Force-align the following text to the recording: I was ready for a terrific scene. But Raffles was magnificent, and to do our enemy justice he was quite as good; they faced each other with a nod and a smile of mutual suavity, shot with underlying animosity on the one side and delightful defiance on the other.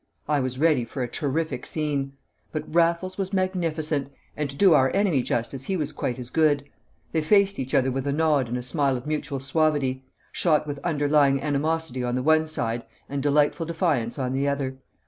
I 0.27 0.39
was 0.39 0.57
ready 0.57 0.83
for 0.83 1.03
a 1.03 1.07
terrific 1.07 1.67
scene. 1.67 2.13
But 2.51 2.73
Raffles 2.73 3.19
was 3.19 3.33
magnificent, 3.33 4.11
and 4.35 4.49
to 4.49 4.55
do 4.55 4.73
our 4.73 4.89
enemy 4.95 5.21
justice 5.21 5.65
he 5.65 5.77
was 5.77 5.91
quite 5.91 6.17
as 6.17 6.31
good; 6.31 6.67
they 7.11 7.21
faced 7.21 7.59
each 7.59 7.75
other 7.75 7.91
with 7.91 8.07
a 8.07 8.11
nod 8.11 8.47
and 8.47 8.57
a 8.57 8.63
smile 8.63 8.97
of 8.97 9.05
mutual 9.05 9.39
suavity, 9.39 10.03
shot 10.31 10.65
with 10.65 10.79
underlying 10.79 11.39
animosity 11.39 12.03
on 12.03 12.15
the 12.15 12.23
one 12.23 12.47
side 12.47 12.83
and 13.09 13.21
delightful 13.21 13.67
defiance 13.67 14.17
on 14.17 14.33
the 14.33 14.47
other. 14.47 14.77